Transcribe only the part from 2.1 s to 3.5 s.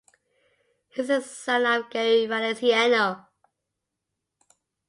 Valenciano.